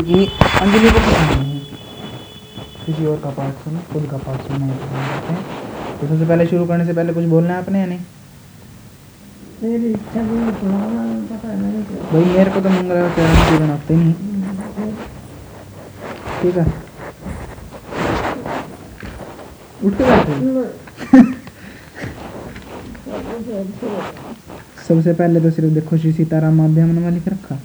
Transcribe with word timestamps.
क्योंकि 0.00 0.26
अंजलि 0.60 0.90
को 0.90 0.98
पता 0.98 1.22
नहीं 1.30 1.54
है। 1.54 1.60
किसी 2.84 3.06
और 3.06 3.16
का 3.24 3.30
पाठ 3.30 3.54
सुनो 3.64 3.80
खुद 3.92 4.04
का 4.10 4.18
पाठ 4.18 4.46
सुनना 4.46 4.66
है 4.66 4.74
हैं। 5.26 5.38
तो 6.00 6.06
सबसे 6.06 6.26
पहले 6.26 6.46
शुरू 6.46 6.66
करने 6.66 6.84
से 6.86 6.92
पहले 6.92 7.12
कुछ 7.12 7.24
बोलना 7.24 7.54
है 7.54 7.62
अपने 7.62 7.80
या 7.80 7.86
नहीं? 7.86 7.98
मेरी 9.62 9.90
इच्छा 9.92 10.22
भाई 12.12 12.24
मेरे 12.26 12.50
को 12.50 12.60
तो 12.60 12.68
मंगल 12.68 13.10
चरण 13.16 13.34
पूर्ण 13.48 13.70
आते 13.70 13.96
नहीं। 13.96 14.14
ठीक 16.42 16.56
है। 16.56 16.64
उठ 19.84 19.92
के 19.98 20.04
बैठे। 20.04 20.32
सबसे 24.88 25.12
पहले 25.12 25.40
तो 25.40 25.50
सिर्फ़ 25.50 25.74
देखो 25.74 25.96
श्री 25.98 26.12
सीताराम 26.12 26.54
माध्यम 26.58 26.88
ने 26.98 27.10
लिख 27.10 27.28
रखा। 27.28 27.58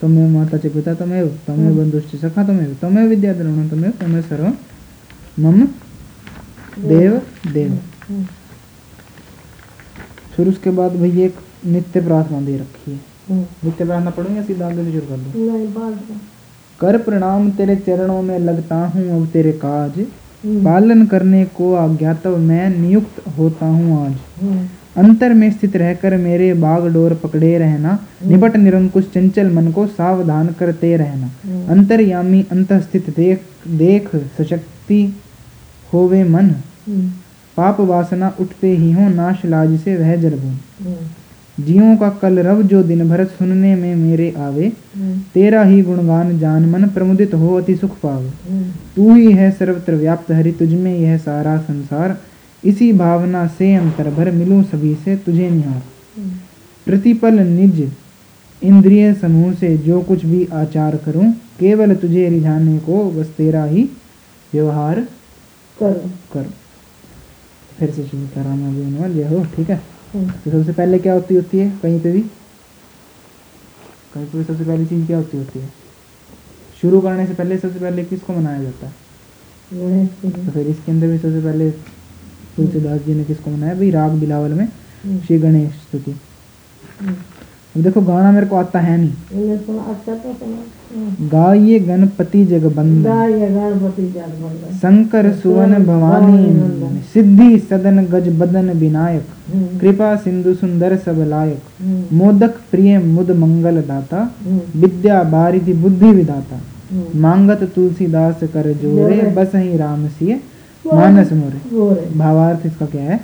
तमेव 0.00 0.28
माता 0.28 0.56
च 0.58 0.66
पिता 0.72 0.94
तमेव 0.94 1.26
तमेव 1.46 1.76
बंधुश्च 1.76 2.14
सखा 2.22 2.42
तमेव 2.44 2.76
तमेव 2.82 3.08
विद्या 3.08 3.32
द्रवण 3.32 3.68
तमेव 3.68 3.92
तमेव 4.00 4.22
सर्व 4.22 4.52
मम 5.38 5.62
देव 6.88 7.20
देव 7.52 7.78
फिर 10.36 10.48
उसके 10.48 10.70
बाद 10.70 10.96
भैया 10.96 11.26
एक 11.26 11.36
नित्य 11.66 12.00
प्रार्थना 12.00 12.40
दे 12.40 12.56
रखी 12.56 12.90
है। 12.90 13.36
नित्य 13.64 13.84
प्रार्थना 13.84 14.10
पढ़ूँगा 14.10 14.42
सीधा 14.42 14.66
आगे 14.66 14.84
से 14.84 14.92
शुरू 14.92 15.06
कर 15.06 15.16
दो? 15.16 16.18
कर 16.80 16.98
प्रणाम 17.02 17.50
तेरे 17.50 17.76
चरणों 17.76 18.20
में 18.22 18.38
लगता 18.38 18.76
हूँ 18.86 19.08
अब 19.16 19.26
तेरे 19.32 19.52
काज। 19.64 19.98
पालन 20.64 21.06
करने 21.06 21.44
को 21.56 21.72
अज्ञातव 21.74 22.36
मैं 22.38 22.68
नियुक्त 22.70 23.22
होता 23.38 23.66
हूँ 23.66 24.06
आज। 24.06 24.14
अंतर 24.96 25.32
में 25.34 25.50
स्थित 25.50 25.76
रहकर 25.76 26.16
मेरे 26.16 26.52
बाग 26.56 26.86
डोर 26.92 27.14
पकड़े 27.14 27.56
रहना 27.58 27.98
निपट 28.26 28.56
निरंकुश 28.56 29.04
चंचल 29.14 29.50
मन 29.52 29.70
को 29.72 29.86
सावधान 29.88 30.48
करते 30.58 30.96
रहना। 30.96 31.30
अंतर्यामी 31.72 32.44
अंत 32.52 32.72
स्थित 32.82 33.10
देख 33.16 33.42
देख 33.76 34.14
सशक्ति 34.38 35.02
होवे 35.92 36.22
मन। 36.24 36.48
पाप 37.56 37.80
वासना 37.82 38.32
उठते 38.40 38.68
ही 38.68 38.90
हो 38.92 39.08
नाश 39.08 39.44
लाज 39.44 39.78
से 39.80 39.96
वह 39.96 40.16
जरबून 40.16 40.58
जियों 41.58 41.96
का 41.96 42.08
कल 42.22 42.38
रव 42.38 42.62
जो 42.62 42.82
दिन 42.82 43.08
भर 43.08 43.24
सुनने 43.26 43.74
में 43.76 43.94
मेरे 43.96 44.32
आवे 44.38 44.68
तेरा 45.34 45.62
ही 45.62 45.80
गुणगान 45.82 46.38
जान 46.38 46.64
मन 46.70 46.86
प्रमुदित 46.88 47.34
हो 47.34 47.54
अति 47.54 47.76
सुख 47.76 47.96
पावे। 48.00 48.30
तू 48.96 49.14
ही 49.14 49.32
है 49.32 49.50
सर्वत्र 49.50 49.94
व्याप्त 49.94 50.30
हरि 50.32 50.52
तुझ 50.52 50.68
में 50.70 50.94
यह 50.94 51.16
सारा 51.18 51.56
संसार। 51.58 52.16
इसी 52.64 52.92
भावना 52.92 53.46
से 53.48 53.74
अंतर 53.74 54.10
भर 54.10 54.30
मिलूं 54.30 54.62
सभी 54.62 54.94
से 54.94 55.16
तुझे 55.16 55.50
निहार 55.50 55.82
प्रतिपल 56.86 57.40
निज 57.40 57.80
इंद्रिय 58.62 59.12
समूह 59.14 59.52
से 59.54 59.76
जो 59.78 60.00
कुछ 60.00 60.24
भी 60.24 60.44
आचार 60.52 60.96
करूँ 60.96 61.32
केवल 61.60 61.94
तुझे 61.94 62.28
रिझाने 62.28 62.78
को 62.78 63.10
बस 63.10 63.26
तेरा 63.26 63.64
ही 63.64 63.82
व्यवहार 64.52 65.00
करो। 65.80 66.10
करो। 66.32 66.50
फिर 67.78 67.90
से 67.90 68.04
शुरू 68.06 68.26
करा 68.26 68.54
मैं 68.54 69.12
जय 69.14 69.28
हो 69.28 69.44
ठीक 69.56 69.70
है? 69.70 69.76
तो 70.16 70.50
सबसे 70.50 70.72
पहले 70.72 70.98
क्या 70.98 71.12
होती 71.12 71.34
होती 71.34 71.58
है? 71.58 71.70
कहीं 71.82 72.00
पे 72.00 72.12
भी? 72.12 72.20
कहीं 74.14 74.26
पे 74.26 74.38
भी 74.38 74.44
सबसे 74.44 74.64
पहली 74.64 74.86
चीज़ 74.86 75.06
क्या 75.06 75.16
होती 75.16 75.36
होती 75.36 75.58
है? 75.58 75.72
शुरू 76.80 77.00
करने 77.00 77.26
से 77.26 77.34
पहले 77.34 77.58
सबसे 77.58 77.78
पहले 77.78 78.04
किसको 78.04 78.32
मनाया 78.32 78.62
जाता 78.62 78.86
है? 78.86 78.94
तो 80.06 80.50
फिर 80.50 80.66
इसके 80.66 80.92
अंदर 80.92 81.06
भी 81.06 81.18
सबसे 81.18 81.40
पहले 81.40 81.70
तुलसीदास 82.56 83.00
जी 83.06 83.14
ने 83.14 83.24
किसको 83.24 83.50
मनाया? 83.50 83.74
भाई 83.74 83.90
राग 83.90 84.12
बिलावल 84.20 84.52
में 84.52 84.68
श्री 85.18 85.38
गणेश 85.38 85.70
स्तुति। 85.72 86.14
अब 87.74 87.82
देखो 87.82 88.00
गाना 88.02 88.30
मेरे 88.32 88.46
को 88.46 88.56
आता 88.56 88.80
है 88.80 88.96
नहीं। 88.98 89.50
अच्छा 89.50 90.14
तो 90.14 90.32
सुना 90.34 90.60
गणपति 91.86 92.42
गाय 92.44 92.52
जात 92.52 94.30
बंदन 94.34 94.76
शंकर 94.76 95.32
सुवन 95.34 95.74
भवानी। 95.84 97.00
सिद्धि 97.12 97.58
सदन 97.60 98.04
गज 98.06 98.28
बदन 98.38 98.70
विनायक। 98.78 99.26
कृपा 99.80 100.14
सिंधु 100.16 100.54
सुंदर 100.54 100.96
सब 100.96 101.18
लायक। 101.28 102.12
मोदक 102.12 102.54
प्रिय 102.70 102.98
मुद 103.00 103.30
मंगल 103.36 103.80
दाता। 103.82 104.20
विद्या 104.76 105.22
बारिधि 105.30 105.72
बुद्धि 105.74 106.10
विदाता 106.12 106.60
मांगत 107.16 107.62
तुलसीदास 107.74 108.40
कर 108.52 108.72
जोरे। 108.74 109.20
बस 109.36 109.54
ही 109.54 109.76
राम 109.76 110.06
सिय। 110.08 110.40
मानस 110.86 111.32
मोरे। 111.32 112.08
भावार्थ 112.18 112.66
इसका 112.66 112.86
क्या 112.86 113.02
है? 113.02 113.20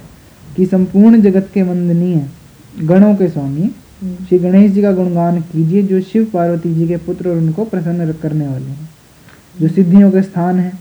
कि 0.56 0.66
संपूर्ण 0.66 1.20
जगत 1.22 1.48
के 1.54 1.62
वंदनीय 1.62 2.24
गणों 2.82 3.14
के 3.14 3.28
स्वामी 3.28 3.70
श्री 4.28 4.38
गणेश 4.38 4.70
जी 4.72 4.82
का 4.82 4.92
गुणगान 4.92 5.40
कीजिए 5.42 5.82
जो 5.82 6.00
शिव 6.02 6.24
पार्वती 6.32 6.72
जी 6.74 6.86
के 6.88 6.96
पुत्र 6.98 7.28
और 7.28 7.36
उनको 7.36 7.64
प्रसन्न 7.64 8.12
करने 8.22 8.46
वाले 8.46 8.64
हैं। 8.64 8.88
जो 9.60 9.68
सिद्धियों 9.68 10.10
के 10.10 10.22
स्थान 10.22 10.58
है 10.60 10.72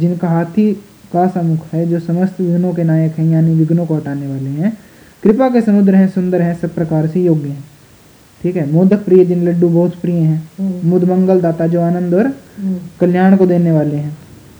जिनका 0.00 0.28
हाथी 0.28 0.72
का 1.12 1.26
समुख 1.30 1.66
है 1.72 1.86
जो 1.88 1.98
समस्त 2.00 2.40
विघ्नों 2.40 2.72
के 2.74 2.84
नायक 2.84 3.18
हैं 3.18 3.26
यानी 3.26 3.54
विघ्नों 3.54 3.86
को 3.86 3.96
हटाने 3.96 4.26
वाले 4.26 4.50
हैं। 4.52 4.76
कृपा 5.22 5.48
के 5.48 5.60
समुद्र 5.60 5.94
हैं 5.94 6.08
सुंदर 6.08 6.42
हैं 6.42 6.54
सब 6.60 6.74
प्रकार 6.74 7.06
से 7.06 7.20
योग्य 7.20 7.48
हैं। 7.48 7.64
ठीक 8.40 8.56
है? 8.56 8.70
मोदक 8.72 9.04
प्रिय 9.04 9.24
जिन 9.24 9.44
लड्डू 9.48 9.68
बहुत 9.68 9.94
प्रिय 10.00 10.16
हैं 10.16 10.82
मुद 10.84 11.04
मंगल 11.04 11.40
दाता 11.40 11.66
जो 11.66 11.80
आनंद 11.80 12.14
और 12.14 12.32
कल्याण 13.00 13.36
को 13.36 13.46
देने 13.46 13.72
वाले 13.72 13.96
हैं। 13.96 14.16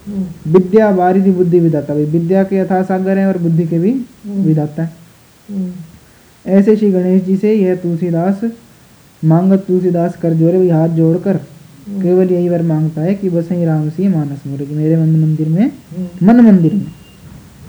विद्या 0.07 0.91
बारिधि 0.93 1.31
बुद्धि 1.31 1.61
विदाता 1.61 1.95
भाई 1.95 2.05
विद्या 2.09 2.43
के 2.45 2.57
यथा 2.57 2.83
सागर 2.83 3.19
है 3.19 3.27
और 3.27 3.39
बुद्धि 3.39 3.67
के 3.67 3.79
भी 3.79 3.93
विदाता 4.27 4.83
है। 4.83 4.93
ऐसे 6.45 6.77
श्री 6.77 6.91
गणेश 6.93 7.23
जी 7.23 7.37
से 7.37 7.55
यह 7.55 7.77
तुलसीदास 7.77 8.41
मांगत 9.23 9.65
तुलसीदास 9.67 10.17
कर 10.23 10.33
जोरे 10.35 10.59
भाई 10.59 10.69
हाथ 10.71 10.89
जोड़कर 10.97 11.37
केवल 11.93 12.33
यही 12.33 12.49
वर 12.49 12.63
माँगता 12.63 13.01
है 13.01 13.15
कि 13.15 13.31
बस 13.31 13.49
ही 13.53 13.65
राम 13.65 13.89
सी 13.91 14.09
मानस 14.09 14.47
मोरे 14.47 14.67
कि 14.67 14.75
मेरे 14.75 14.97
मन 14.97 15.15
मंदिर 15.21 15.49
में 15.49 15.71
मन 16.23 16.41
मंदिर 16.41 16.75
में। 16.75 16.87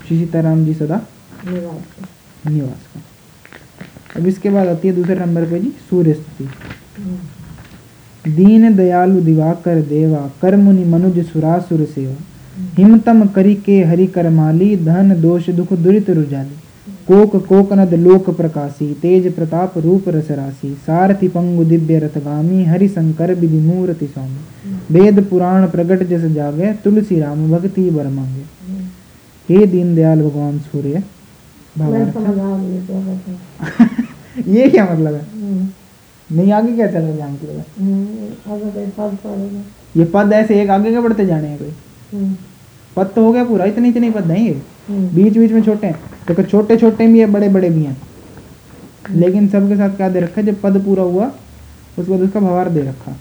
श्री 0.06 0.18
सीताराम 0.18 0.64
जी 0.64 0.74
सदा 0.74 1.00
निवास 1.46 2.86
का 2.94 3.00
अब 4.16 4.26
इसके 4.26 4.50
बाद 4.50 4.68
आती 4.68 4.88
है 4.88 4.94
दूसरे 4.94 5.14
नंबर 5.16 5.44
पे 5.50 5.58
जी 5.60 5.72
सूर्य 5.90 6.14
स्तुति। 6.14 6.44
दीन 8.26 8.76
दयालु 8.76 9.20
दिवाकर 9.20 9.82
देवा 9.82 10.30
कर 10.42 10.56
मुनि 10.56 10.84
मनुज 10.84 11.26
सुरासुर 11.26 11.84
सेवा। 11.84 12.14
हिमतम 12.76 13.26
करी 13.26 13.54
के 13.54 13.82
हरि 13.82 14.06
कर 14.06 14.30
माली 14.30 14.76
धन 14.76 15.20
दोष 15.20 15.50
दुख 15.50 15.78
दुरित 15.78 16.10
रुजाली 16.10 16.56
कोक 17.08 17.46
कोकनद 17.46 17.94
लोक 17.94 18.36
प्रकाशी 18.36 18.96
तेज 19.02 19.34
प्रताप 19.34 19.78
रूप 19.78 20.08
रस 20.08 20.30
राशि। 20.30 20.76
सारथि 20.86 21.28
पंगु 21.28 21.64
दिव्य 21.64 21.98
रथगामी 21.98 22.64
हरि 22.64 22.88
शंकर 22.88 23.34
विधि 23.34 23.58
मूर्ति 23.58 24.06
स्वामी। 24.06 24.38
वेद 24.90 25.24
पुराण 25.24 25.68
प्रगट 25.68 26.08
जस 26.08 26.34
जागे 26.34 26.72
तुलसी 26.84 27.20
राम 27.20 27.50
भक्ति 27.50 27.90
बर 27.90 28.08
मांगे। 28.08 28.42
हे 29.48 29.66
दीन 29.66 29.94
दयाल 29.94 30.22
भगवान 30.22 30.58
सूर्य 30.58 31.02
ये 34.48 34.68
क्या 34.68 34.84
मतलब 34.84 35.14
है? 35.14 35.20
नहीं 36.30 36.52
आगे 36.52 36.74
क्या 36.76 36.86
चल 36.88 37.02
है 37.02 37.14
लिए? 37.16 37.62
अगर 38.46 38.70
कोई 38.70 38.86
पद 38.98 39.16
पड़ेगा 39.24 39.62
ये 39.96 40.04
पद 40.14 40.32
ऐसे 40.32 40.60
एक 40.62 40.70
आगे 40.70 40.90
के 40.90 41.00
बढ़ते 41.00 41.26
जाने 41.26 41.48
हैं 41.48 41.58
कोई? 41.58 42.34
पद 42.96 43.10
तो 43.14 43.24
हो 43.24 43.32
गया 43.32 43.44
पूरा 43.44 43.64
इतने 43.64 43.88
इतने 43.88 44.10
पद 44.10 44.30
हैं 44.30 44.38
ये। 44.38 44.54
बीच 44.90 45.36
बीच 45.38 45.52
में 45.52 45.62
छोटे 45.62 45.86
हैं 45.86 46.00
देखो 46.28 46.42
छोटे 46.44 46.76
छोटे 46.76 47.06
भी 47.06 47.20
है 47.20 47.26
बड़े 47.32 47.48
बड़े 47.48 47.70
भी 47.70 47.82
हैं। 47.84 47.96
लेकिन 49.12 49.48
सबके 49.48 49.76
साथ 49.76 49.96
क्या 49.96 50.08
दे 50.08 50.20
रखा 50.20 50.40
है? 50.40 50.46
जब 50.46 50.60
पद 50.60 50.82
पूरा 50.84 51.02
हुआ 51.04 51.26
उसके 51.98 52.10
बाद 52.10 52.20
उसका 52.20 52.40
भवार 52.40 52.68
दे 52.70 52.82
रखा। 52.82 53.12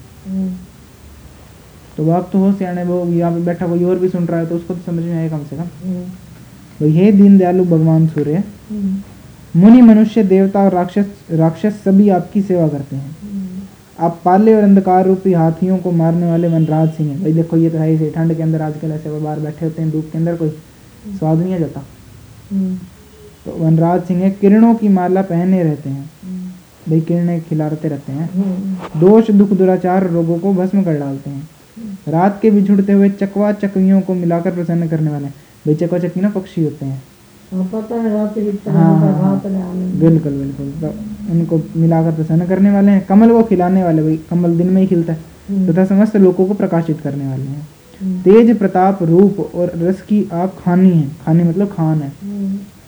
तो 1.97 2.09
आप 2.11 2.29
तो 2.31 2.39
हो 2.39 2.51
सियाने 2.53 2.83
वो 2.83 3.05
यहाँ 3.07 3.31
पे 3.31 3.39
बैठा 3.45 3.67
कोई 3.67 3.83
और 3.83 3.99
भी 3.99 4.09
सुन 4.09 4.25
रहा 4.25 4.39
है 4.39 4.45
तो 4.45 4.55
उसको 4.55 4.73
तो 4.73 4.81
समझ 4.81 5.03
में 5.03 5.13
आए 5.13 5.29
कम 5.29 5.43
से 5.45 5.55
कम। 5.55 5.65
तो 6.79 6.87
हे 6.89 7.11
दीन 7.11 7.37
दयालु 7.37 7.65
भगवान 7.65 8.07
सूर्य। 8.07 8.43
मुनि 9.53 9.81
मनुष्य 9.81 10.23
देवता 10.23 10.59
और 10.59 10.71
राक्षस 10.71 11.05
राक्षस 11.31 11.73
सभी 11.83 12.07
आपकी 12.09 12.41
सेवा 12.41 12.67
करते 12.67 12.95
हैं। 12.95 13.15
आप 13.99 14.19
पाले 14.25 14.53
और 14.53 14.63
अंधकार 14.63 15.05
रूपी 15.05 15.33
हाथियों 15.33 15.77
को 15.77 15.91
मारने 15.91 16.29
वाले 16.29 16.47
वनराज 16.47 16.89
सिंह 16.89 17.09
हैं। 17.09 17.21
भाई 17.21 17.33
देखो 17.33 17.57
ये 17.57 17.69
तो 17.69 17.77
है 17.77 17.89
ही 17.89 18.09
ठंड 18.11 18.35
के 18.37 18.43
अंदर 18.43 18.61
आजकल 18.61 18.91
ऐसे 18.91 19.19
बाहर 19.19 19.39
बैठे 19.39 19.65
होते 19.65 19.81
हैं 19.81 19.91
धूप 19.91 20.09
के 20.11 20.17
अंदर 20.17 20.35
कोई 20.35 20.49
स्वाद 21.09 21.37
नहीं 21.37 21.55
आ 21.55 21.57
जाता। 21.57 21.81
तो 23.45 23.57
वनराज 23.57 24.03
सिंह 24.03 24.21
है 24.21 24.31
किरणों 24.31 24.73
की 24.75 24.87
माला 24.87 25.21
पहने 25.21 25.63
रहते 25.63 25.89
हैं। 25.89 26.09
भाई 26.89 26.99
किरणें 27.01 27.41
खिलाते 27.41 27.87
रहते 27.87 28.11
हैं। 28.11 28.29
दोष 28.97 29.31
दुख 29.31 29.49
दुराचार 29.53 30.09
रोगों 30.09 30.39
को 30.39 30.53
भस्म 30.53 30.83
कर 30.83 30.99
डालते 30.99 31.29
हैं। 31.29 31.49
रात 32.07 32.39
के 32.41 32.51
बिछुड़ते 32.51 32.93
हुए 32.93 33.09
चकवा 33.11 33.51
चकवियों 33.53 34.01
को 34.01 34.13
मिलाकर 34.15 34.51
प्रसन्न 34.51 34.87
करने 34.87 35.11
वाले 35.11 35.25
हैं। 35.25 35.33
भाई 35.65 35.75
चकवा 35.75 35.99
चकवी 35.99 36.21
ना 36.21 36.29
पक्षी 36.29 36.63
होते 36.63 36.85
हैं। 36.85 37.01
है 38.71 38.77
हाँ, 38.77 38.99
हाँ, 38.99 39.09
बिल्कुल 39.99 40.31
बिल्कुल। 40.31 40.73
तो 40.81 40.87
उनको 41.33 41.79
मिलाकर 41.79 42.15
प्रसन्न 42.15 42.47
करने 42.47 42.71
वाले 42.71 42.91
हैं। 42.91 43.05
कमल 43.05 43.31
को 43.31 43.43
खिलाने 43.43 43.83
वाले 43.83 44.03
भाई 44.03 44.19
कमल 44.29 44.57
दिन 44.57 44.67
में 44.67 44.81
ही 44.81 44.87
खिलता 44.87 45.13
है। 45.13 45.19
तथा 45.67 45.85
समस्त 45.85 46.17
लोगों 46.17 46.47
को 46.47 46.53
प्रकाशित 46.53 47.01
करने 47.01 47.27
वाले 47.27 47.43
हैं। 47.43 47.67
तेज 48.23 48.59
प्रताप 48.59 49.03
रूप 49.03 49.51
और 49.55 49.71
रस 49.75 50.01
की 50.01 50.29
आप 50.33 50.55
खानी 50.65 50.89
है। 50.89 51.11
खानी 51.25 51.43
मतलब 51.43 51.67
खान 51.67 52.01
है। 52.01 52.11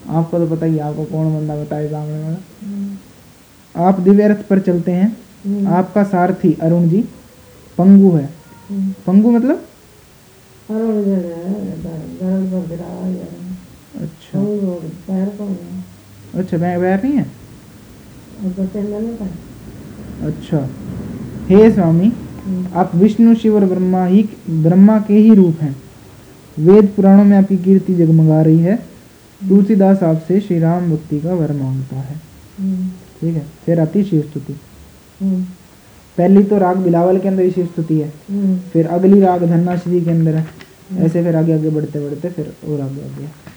आपको 0.09 0.39
तो 0.39 0.55
पता 0.55 0.65
ही 0.65 0.79
आपको 0.79 1.05
कौन 1.05 1.35
बंदा 1.35 1.55
बताए 1.55 1.87
सामने 1.87 2.23
वाला। 2.23 2.37
आप 3.87 3.99
दिव्य 3.99 4.27
रथ 4.27 4.35
पर 4.35 4.59
चलते 4.59 4.91
हैं। 4.91 5.17
आपका 5.65 6.03
सारथी 6.03 6.57
अरुण 6.61 6.89
जी 6.89 7.05
पंगु 7.77 8.11
है। 8.11 8.29
हम्म। 8.69 8.93
पंगु 9.07 9.31
मतलब? 9.31 9.61
अरुण 10.69 11.05
अच्छा। 14.01 14.39
नहीं 14.39 14.59
अच्छा 16.35 16.57
वै- 16.57 16.79
वैर 16.79 17.03
नहीं 17.03 17.13
है? 17.13 17.31
अच्छा। 20.21 20.69
हे 21.47 21.71
स्वामी 21.71 22.11
हम्म। 22.45 22.67
आप 22.73 22.95
विष्णु 22.95 23.35
शिव 23.35 23.55
और 23.55 23.65
ब्रह्मा 23.65 24.05
ही 24.05 24.29
ब्रह्मा 24.49 24.99
के 24.99 25.13
ही 25.13 25.33
रूप 25.33 25.57
हैं। 25.61 25.75
वेद 26.59 26.89
पुराणों 26.95 27.23
में 27.23 27.37
आपकी 27.37 27.57
कीर्ति 27.57 27.95
जगमगा 27.95 28.41
रही 28.41 28.59
है। 28.59 28.75
तुलसीदास 29.49 30.03
आपसे 30.03 30.39
श्री 30.39 30.59
राम 30.59 30.91
भक्ति 30.91 31.19
का 31.19 31.33
वर 31.33 31.51
माँगता 31.51 31.95
है। 31.95 32.15
ठीक 33.21 33.33
है? 33.33 33.45
फिर 33.65 33.79
आती 33.79 33.99
है 33.99 34.05
शिव 34.05 34.21
स्तुति। 34.21 34.53
पहली 36.17 36.43
तो 36.43 36.57
राग 36.57 36.77
बिलावल 36.77 37.19
के 37.19 37.27
अंदर 37.27 37.43
ही 37.43 37.51
शिव 37.51 37.65
स्तुति 37.65 37.99
है। 37.99 38.13
फिर 38.59 38.87
अगली 38.87 39.19
राग 39.19 39.43
धन्नाश्री 39.43 40.01
के 40.01 40.11
अंदर 40.11 40.35
है। 40.35 40.47
ऐसे 40.97 41.23
फिर 41.23 41.35
आगे 41.35 41.53
आगे 41.53 41.69
बढ़ते 41.69 41.99
बढ़ते 41.99 42.29
फिर 42.29 42.53
और 42.67 42.81
आगे 42.81 43.01
आगे। 43.01 43.55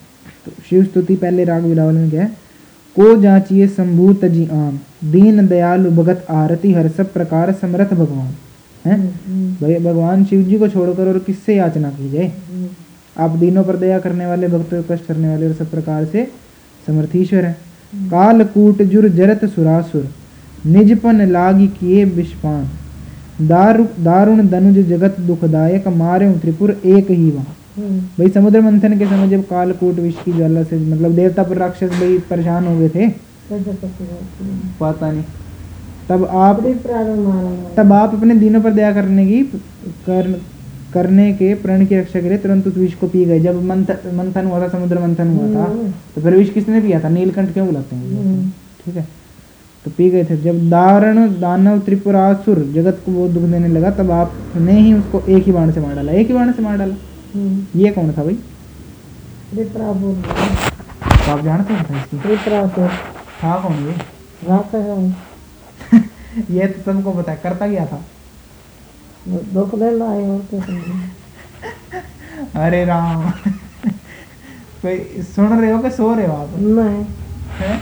शिव 0.70 0.84
स्तुति 0.84 1.16
पहले 1.16 1.44
राग 1.44 1.62
बिलावल 1.62 1.94
में 1.94 2.10
क्या 2.10 2.22
है? 2.22 2.48
को 2.96 3.22
जाचिए 3.22 3.68
शंभू 3.68 4.12
तजी 4.12 4.48
आम। 4.52 4.80
दीन 5.04 5.46
दयालु 5.46 5.90
भगत 5.90 6.26
आरती 6.30 6.72
हर 6.72 6.88
सब 6.88 7.12
प्रकार 7.12 7.52
समर्थ 7.52 7.94
भगवान। 7.94 8.34
है? 8.86 9.00
हम्म। 9.00 9.52
भाई 9.52 9.74
भगवान 9.74 10.24
शिव 10.24 10.42
जी 10.42 10.58
को 10.58 10.68
छोड़कर 10.68 11.08
और 11.08 11.18
किससे 11.18 11.56
याचना 11.56 11.90
की 11.90 12.10
जाए? 12.10 12.26
हम्म। 12.26 12.66
आप 13.18 13.30
दीनों 13.30 13.64
पर 13.64 13.76
दया 13.76 13.98
करने 13.98 14.26
वाले 14.26 14.48
भक्तों 14.48 14.82
को 14.82 14.94
कष्ट 14.94 15.06
करने 15.06 15.28
वाले 15.28 15.46
और 15.46 15.52
सब 15.52 15.70
प्रकार 15.70 16.04
से 16.04 16.28
समर्थीश्वर 16.86 17.44
है। 17.44 17.56
कालकूट 17.94 18.82
जुर 18.82 19.08
जरत 19.08 19.44
सुरासुर 19.44 20.08
निजपन 20.66 21.22
लागी 21.22 21.66
किए 21.66 22.04
विषपान। 22.04 22.68
दारु 23.48 23.84
दारुण 23.84 24.48
दनुज 24.48 24.86
जगत 24.86 25.20
दुखदायक 25.20 25.88
मारे 25.88 26.32
त्रिपुर 26.32 26.70
एक 26.70 27.10
ही 27.10 27.30
वहाँ 27.30 27.44
हम्म। 27.44 27.67
भाई 27.78 28.28
समुद्र 28.28 28.60
मंथन 28.60 28.98
के 28.98 29.06
समय 29.06 29.28
जब 29.28 29.42
कालकूट 29.48 29.94
विष 29.94 30.14
की 30.24 30.32
ज्वाला 30.32 30.62
से 30.62 30.78
मतलब 30.78 31.12
देवता 31.12 31.42
पर 31.42 31.56
राक्षस 31.56 31.90
भाई 31.90 32.18
परेशान 32.18 32.66
हो 32.66 32.78
गए 32.78 32.88
थे? 32.88 33.08
पता 34.80 35.12
नहीं। 35.12 35.24
तब 36.08 36.24
आप 36.24 36.60
तब 37.76 37.92
आप 37.92 38.14
अपने 38.14 38.34
दिनों 38.34 38.60
पर 38.60 38.70
दया 38.70 38.92
करने 38.92 39.26
की 39.26 39.42
कर, 40.06 40.40
करने 40.94 41.32
के 41.32 41.54
प्रण 41.54 41.86
की 41.86 41.98
रक्षा 41.98 42.20
के 42.20 42.28
लिए 42.28 42.38
तुरंत 42.38 42.66
उस 42.66 42.76
विष 42.76 42.94
को 42.94 43.08
पी 43.08 43.24
गए। 43.24 43.40
जब 43.40 43.64
मंथन 43.64 43.96
मंथन 44.14 44.46
हुआ 44.46 44.62
था 44.62 44.68
समुद्र 44.68 44.98
मंथन 44.98 45.28
हुआ 45.28 45.54
था 45.54 45.70
हम्म। 45.70 45.90
तो 46.14 46.20
फिर 46.20 46.36
विष 46.36 46.50
किसने 46.50 46.80
पिया 46.80 47.00
था? 47.00 47.08
नीलकंठ 47.08 47.52
क्यों 47.52 47.66
बुलाते 47.66 47.96
हैं? 47.96 48.24
हम्म। 48.24 48.50
ठीक 48.84 48.96
है। 48.96 49.08
तो 49.84 49.90
पी 49.90 50.10
गए 50.10 50.24
थे। 50.24 50.36
जब 50.36 50.70
दारण 50.70 51.28
दानव 51.40 51.78
त्रिपुरासुर 51.78 52.72
जगत 52.74 52.98
को 53.06 53.12
बहुत 53.12 53.30
दुख 53.30 53.42
देने 53.42 53.68
लगा 53.68 53.90
तब 53.90 54.10
आपने 54.10 54.80
ही 54.80 54.94
उसको 54.94 55.20
एक 55.28 55.44
ही 55.44 55.52
बाण 55.52 55.70
से 55.70 55.80
मार 55.80 55.94
डाला। 55.94 56.12
एक 56.12 56.28
ही 56.28 56.34
बाण 56.34 56.52
से 56.52 56.62
मार 56.62 56.78
डाला। 56.78 56.94
हम्म। 56.94 57.07
ये 57.36 57.90
कौन 57.90 58.12
था 58.12 58.24
भाई 58.24 58.34
तो 59.54 61.32
आप 61.32 61.40
जानते 61.44 61.74
हैं 61.74 61.84
था 61.84 61.98
इसकी 61.98 62.18
था 63.42 63.56
कौन 63.62 63.74
ये 63.86 63.94
है। 64.74 64.98
ये 66.50 66.66
तो 66.66 67.12
पता 67.12 67.32
है 67.32 67.40
करता 67.42 67.68
क्या 67.68 67.86
था 67.86 68.04
दुख 69.28 69.74
दे 69.74 69.90
लाए 69.90 70.22
और 70.28 70.40
क्या? 70.50 70.60
अरे 72.64 72.84
राम 72.84 73.30
कोई 74.82 75.22
सुन 75.22 75.60
रहे 75.60 75.70
हो 75.72 75.78
कि 75.78 75.90
सो 75.90 76.14
रहे 76.14 76.26
हो 76.26 76.34
आप 76.34 76.48
नहीं 76.58 77.04
हैं? 77.58 77.76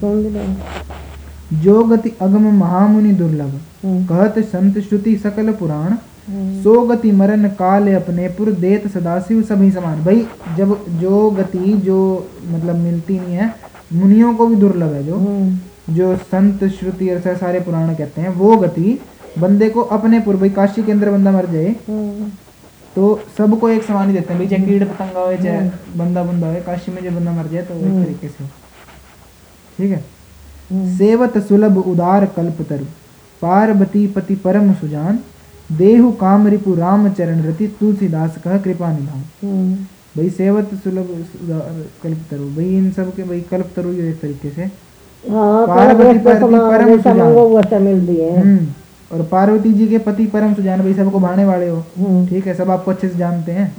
सुन 0.00 0.16
नहीं 0.32 1.60
जो 1.62 1.82
गति 1.84 2.10
अगम 2.20 2.46
महामुनि 2.54 3.12
दुर्लभ 3.12 3.60
हम्म। 3.84 4.06
कहत 4.06 4.38
संत 4.38 4.78
श्रुति 4.78 5.16
सकल 5.16 5.52
पुराण 5.52 5.88
हम्म। 5.88 5.98
सो 6.28 6.80
गति 6.86 7.10
मरण 7.12 7.48
काल 7.48 7.92
अपने 7.94 8.28
पुर 8.28 8.50
देत 8.60 8.86
सदाशिव 8.88 9.42
सभी 9.42 9.70
समान 9.70 10.02
भाई 10.04 10.26
जब 10.56 10.76
जो 11.00 11.28
गति 11.30 11.72
जो 11.84 11.98
मतलब 12.46 12.76
मिलती 12.76 13.18
नहीं 13.20 13.34
है 13.34 13.54
मुनियों 13.92 14.34
को 14.34 14.46
भी 14.46 14.56
दुर्लभ 14.56 14.92
है 14.92 15.04
जो 15.04 15.16
हम्म। 15.16 15.94
जो 15.94 16.16
संत 16.16 16.64
श्रुति 16.70 17.10
सारे 17.36 17.60
पुराण 17.60 17.94
कहते 17.94 18.20
हैं 18.20 18.30
वो 18.34 18.56
गति 18.56 18.98
बंदे 19.38 19.68
को 19.68 19.82
अपने 19.92 20.20
पुर 20.20 20.36
भाई 20.36 20.50
काशी 20.50 20.82
के 20.82 20.92
अंदर 20.92 21.10
बंदा 21.10 21.32
मर 21.32 21.46
जाए 21.46 21.74
हम्म। 21.88 22.30
तो 22.96 23.08
सबको 23.38 23.68
एक 23.68 23.82
समान 23.82 24.08
ही 24.08 24.14
देते 24.14 24.32
हैं 24.32 24.38
भाई 24.38 24.48
चाहे 24.48 24.66
कीड़ 24.66 24.84
पतंगा 24.84 25.20
हो 25.20 25.36
चाहे 25.36 25.70
बंदा 25.98 26.22
बंदा 26.22 26.52
हो 26.52 26.62
काशी 26.66 26.92
में 26.92 27.02
जो 27.02 27.10
बंदा 27.10 27.32
मर 27.32 27.46
जाए 27.46 27.62
तो 27.62 27.74
एक 27.74 28.04
तरीके 28.04 28.28
से। 28.28 28.44
ठीक 29.78 29.90
है 29.90 30.04
हम्म। 30.70 30.96
सेवत 30.96 31.38
सुलभ 31.38 31.78
उदार 31.78 32.26
कल्प 32.36 32.62
तरु 32.68 32.84
पार्वती 33.42 34.06
पति 34.06 34.34
परम 34.44 34.72
सुजान 34.74 35.18
देहु 35.72 36.10
काम 36.12 36.46
रिपु 36.46 36.74
राम 36.74 37.08
चरण 37.08 37.42
रति 37.42 37.66
तुलसीदास 37.80 38.36
कह 38.44 38.58
कृपा 38.58 38.92
निधान। 38.92 39.22
हम्म। 39.42 39.74
भाई 40.16 40.28
सेवत 40.30 40.70
सुलभ 40.84 41.08
कल्प 42.02 42.18
तरु 42.30 42.44
भाई 42.56 42.66
इन 42.76 42.90
सब 42.90 43.14
के 43.14 43.22
भाई 43.22 43.40
कल्प 43.50 43.70
तरु 43.76 43.92
ये 43.92 44.08
एक 44.08 44.20
तरीके 44.20 44.50
से। 44.50 44.62
हाँ 45.24 45.66
पार्वती 45.66 46.18
पार्वती 46.18 46.44
पति 46.44 46.58
परम 46.70 46.96
सुजान। 46.96 48.38
हम्म। 48.38 48.66
और 49.12 49.22
पार्वती 49.22 49.72
जी 49.72 49.86
के 49.86 49.98
पति 49.98 50.26
परम 50.26 50.54
सुजान 50.54 50.80
भाई 50.80 50.94
सबको 50.94 51.18
भाने 51.20 51.44
वाले 51.44 51.68
हो। 51.68 51.84
हम्म। 51.98 52.26
ठीक 52.26 52.46
है 52.46 52.54
सब 52.54 52.70
आपको 52.70 52.90
अच्छे 52.90 53.08
से 53.08 53.18
जानते 53.18 53.52
हैं। 53.52 53.72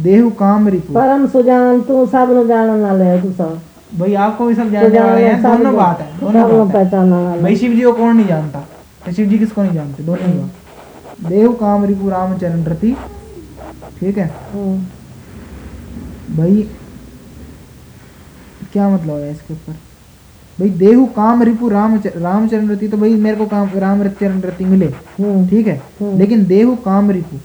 देहु 0.00 0.30
काम 0.30 0.68
रिपु 0.68 0.94
परम 0.94 1.26
सुजान 1.26 1.80
तू 1.80 2.06
सब 2.06 2.30
न 2.30 2.46
जानन 2.48 2.80
वाले 2.80 3.20
तू 3.22 3.32
सब। 3.32 3.60
भाई 3.98 4.14
आपको 4.14 4.46
भी 4.46 4.54
सब 4.54 4.70
जानने 4.70 5.00
वाले 5.00 5.24
हैं 5.24 5.42
दोनों 5.42 5.74
बात 5.76 6.00
है 6.00 6.08
दोनों 6.20 6.66
न 6.66 6.70
पहचानने 6.70 7.24
वाले। 7.24 7.42
भाई 7.42 7.56
शिव 7.56 7.72
जी 7.72 7.82
को 7.82 7.92
कौन 7.92 8.16
नहीं 8.16 8.26
जानता? 8.26 8.58
तो 9.06 9.12
शिव 9.12 9.28
जी 9.28 9.38
किसको 9.38 9.62
नहीं 9.62 9.74
जानते? 9.74 10.02
दोनों 10.02 10.26
ही 10.26 10.38
बात। 10.38 10.57
देव 11.26 11.52
काम 11.52 11.84
रिपु 11.84 12.08
रामचरण 12.08 12.64
रति। 12.64 12.96
ठीक 14.00 14.18
है? 14.18 14.34
हम्म। 14.52 14.78
भाई 16.36 16.68
क्या 18.72 18.88
मतलब 18.88 19.16
है 19.16 19.32
इसके 19.32 19.54
ऊपर? 19.54 19.72
भाई 20.60 20.70
देहु 20.70 21.06
काम 21.06 21.42
रिपु 21.42 21.68
राम 21.68 21.98
च- 21.98 22.12
राम 22.16 22.48
चरण 22.48 22.68
रति 22.68 22.88
तो 22.88 22.96
भाई 22.96 23.14
मेरे 23.14 23.36
को 23.36 23.46
काम 23.46 23.70
राम 23.76 24.08
चरण 24.08 24.40
रति 24.40 24.64
मिले। 24.64 24.86
हम्म। 24.86 25.48
ठीक 25.48 25.66
है? 25.66 25.82
हम्म। 26.00 26.18
लेकिन 26.18 26.44
देहु 26.46 26.76
काम 26.76 27.10
रिपु। 27.10 27.36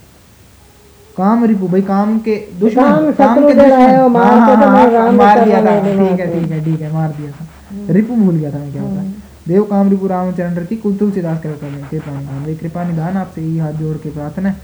काम 1.18 1.46
रिपु 1.46 1.68
भाई 1.68 1.82
काम 1.82 2.20
के 2.20 2.48
दुश्मन। 2.60 3.12
काम 3.12 3.48
के 3.48 3.54
दुश्मन। 3.54 4.12
मार 4.12 4.26
हाँ, 4.26 4.62
तो 4.62 4.68
हाँ, 4.68 5.36
हाँ, 5.36 5.46
दिया 5.46 5.66
था। 5.66 6.10
ठीक 6.10 6.20
है 6.20 6.42
ठीक 6.42 6.52
है 6.52 6.66
ठीक 6.66 6.82
है 6.82 6.94
मार 6.94 7.10
दिया 7.10 7.32
था। 7.32 7.48
रिपु 7.90 8.14
भूल 8.16 8.36
गया 8.36 8.52
था 8.52 8.58
मैं 8.58 8.72
क्या 8.72 8.82
होता 8.82 9.02
है 9.02 9.13
देव 9.48 9.64
काम 9.64 9.90
रिपु 9.90 10.08
राम 10.08 10.34
रति 10.40 10.76
कुल 10.76 10.96
तुलसीदास 10.98 11.42
कृपा 11.44 11.70
निधान 11.70 11.88
कृपा 11.90 12.12
निधान 12.20 12.44
भाई 12.44 12.56
कृपा 12.56 12.84
निधान 12.84 13.18
आपसे 13.18 13.42
यही 13.42 13.58
हाथ 13.58 13.74
जोड़ 13.74 13.98
के 13.98 14.10
प्रार्थना 14.10 14.50
है 14.50 14.56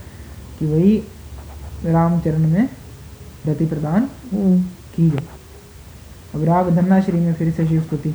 कि 0.58 0.66
वही 0.66 0.96
राम 1.86 2.20
चरण 2.20 2.46
में 2.48 2.68
रति 3.48 3.66
प्रदान 3.66 4.08
हम्म। 4.32 4.62
की 4.96 5.10
जाए। 5.10 5.26
अब 6.34 6.44
राग 6.44 6.68
धन्नाश्री 6.76 7.20
में 7.20 7.32
फिर 7.34 7.50
से 7.52 7.66
शिव 7.66 7.82
स्तुति। 7.82 8.14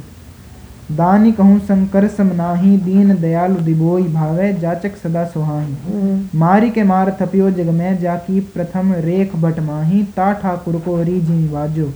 दानी 0.91 1.31
कहूँ 1.31 1.59
शंकर 1.59 2.07
समनाही 2.07 2.77
दीन 2.77 3.15
दयालु 3.21 3.55
दिबोई 3.61 4.03
भावे 4.03 4.53
जाचक 4.53 4.97
सदा 4.97 5.25
सुहाही 5.25 5.73
हम्म। 5.73 6.39
मारी 6.39 6.69
के 6.69 6.83
मार 6.83 7.17
थपियो 7.21 7.51
जग 7.51 7.69
में 7.69 8.01
जाकी 8.01 8.39
प्रथम 8.53 8.93
रेख 8.99 9.35
बट 9.35 9.59
माही 9.59 10.03
ता 10.03 10.31
ठाकुर 10.33 10.75
को 10.79 11.01
रीझी 11.03 11.33
निबाजो 11.33 11.91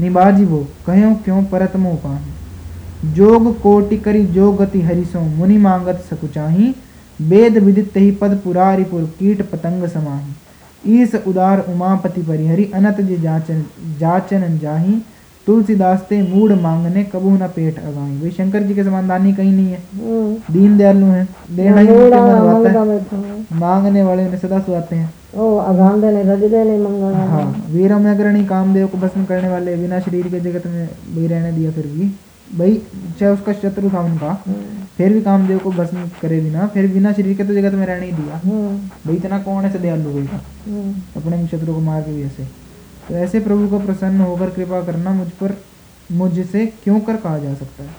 निबाजी 0.00 0.44
वो 0.44 0.66
कहो 0.86 1.14
क्यों 1.24 1.44
परत 1.44 1.76
मोह 1.76 1.96
पाही? 1.96 2.32
जोग 3.04 3.60
कोटि 3.60 3.96
करी 3.96 4.26
जो 4.26 4.52
गति 4.52 4.80
हरिसो 4.80 5.20
मुनि 5.20 5.56
मांगत 5.58 6.04
सकुचाही 6.10 6.74
वेद 7.20 7.58
विदित 7.58 7.96
ही 7.96 8.10
पद 8.10 8.40
पुरारिपुर 8.44 9.02
कीट 9.18 9.42
पतंग 9.42 9.86
समाही। 9.88 11.02
ईस 11.02 11.14
उदार 11.14 11.64
उमापति 11.68 12.22
परिहरि 12.22 12.70
अनत 12.74 13.00
जे 13.00 13.16
जाचन 13.16 13.64
जाचन 14.00 14.58
जाही। 14.58 15.02
तुलसीदास 15.46 16.00
ते 16.00 16.22
मूड 16.22 16.52
मांगने 16.52 17.04
कबू 17.04 17.30
न 17.30 17.48
पेट 17.48 17.78
अगाई 17.78 18.16
भाई 18.16 18.30
शंकर 18.30 18.62
जी 18.62 18.74
के 18.74 18.84
समान 18.84 19.08
दानी 19.08 19.32
कहीं 19.32 19.52
नहीं 19.52 19.66
है। 19.66 19.82
हम्म। 19.94 20.54
दीन 20.54 20.78
दयालु 20.78 21.06
हैं। 21.06 21.28
देना 21.56 21.80
ही 21.80 21.88
मूड़ा 21.88 22.20
उनके 22.20 22.40
मन 22.40 22.54
होता 22.54 22.84
मंगदा 22.84 23.16
है। 23.16 23.60
मांगने 23.60 24.02
वाले 24.02 24.24
उन्हें 24.24 24.38
सदा 24.38 24.58
सुहाते 24.58 24.96
हैं। 24.96 25.14
ओ 25.36 25.56
अगान 25.56 26.00
देने 26.00 26.22
रज 26.22 26.50
देने 26.50 26.78
मंगला 26.78 27.18
हाँ। 27.18 27.66
वीरम 27.70 28.10
अग्रणी 28.10 28.44
कामदेव 28.44 28.86
को 28.86 28.98
भस्म 28.98 29.24
करने 29.24 29.48
वाले 29.48 29.76
बिना 29.76 30.00
शरीर 30.00 30.28
के 30.28 30.40
जगत 30.40 30.66
में 30.66 30.88
भी 31.14 31.26
रहने 31.26 31.52
दिया 31.52 31.70
फिर 31.70 31.86
भी। 31.86 32.14
भाई 32.48 32.74
चाहे 33.20 33.32
उसका 33.32 33.52
शत्रु 33.52 33.90
था 33.90 34.00
उनका 34.00 34.34
फिर 34.96 35.12
भी 35.12 35.20
कामदेव 35.22 35.58
को 35.58 35.70
भस्म 35.70 36.04
करे 36.22 36.40
बिना 36.40 36.66
फिर 36.66 36.92
बिना 36.92 37.12
शरीर 37.12 37.36
के 37.36 37.44
तो 37.44 37.54
जगत 37.54 37.74
में 37.74 37.86
रहने 37.86 38.06
ही 38.06 38.12
दिया। 38.12 38.40
भाई 39.06 39.14
इतना 39.16 39.38
कौन 39.38 39.64
ऐसे 39.64 39.78
दयालु 39.78 40.26
का 40.26 40.36
अपने 41.16 41.46
शत्रु 41.46 41.74
को 41.74 41.80
मार 41.80 42.02
के 42.02 42.12
भी 42.12 42.22
ऐसे। 42.22 42.44
तो 43.08 43.14
ऐसे 43.14 43.40
प्रभु 43.40 43.68
को 43.68 43.78
प्रसन्न 43.80 44.20
होकर 44.20 44.50
कृपा 44.50 44.80
करना 44.82 45.10
मुझ 45.12 45.28
पर 45.40 45.56
मुझसे 46.12 46.66
क्यों 46.84 47.00
कर 47.00 47.16
कहा 47.16 47.38
जा 47.38 47.54
सकता 47.54 47.82
है? 47.82 47.90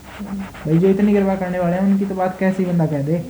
भाई 0.65 0.77
जो 0.77 0.87
इतनी 0.87 1.13
कृपा 1.13 1.35
करने 1.35 1.59
वाले 1.59 1.75
हैं 1.75 1.83
उनकी 1.83 2.05
तो 2.05 2.15
बात 2.15 2.37
कैसे 2.39 2.65
बंदा 2.65 2.85
कह 2.85 3.01
दे? 3.03 3.23